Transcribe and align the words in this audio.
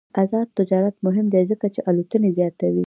آزاد 0.21 0.47
تجارت 0.59 0.95
مهم 1.05 1.25
دی 1.33 1.43
ځکه 1.51 1.65
چې 1.73 1.79
الوتنې 1.89 2.29
زیاتوي. 2.37 2.79